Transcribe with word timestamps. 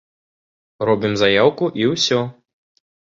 Робім 0.89 1.13
заяўку, 1.23 1.65
і 1.83 1.91
ўсё. 1.93 2.19